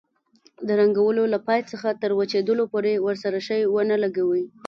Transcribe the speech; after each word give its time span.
د 0.67 0.69
رنګولو 0.79 1.23
له 1.33 1.39
پای 1.47 1.59
څخه 1.71 1.89
تر 2.01 2.11
وچېدلو 2.19 2.63
پورې 2.73 2.93
ورسره 3.05 3.39
شی 3.47 3.61
ونه 3.67 3.95
لګوئ. 4.03 4.43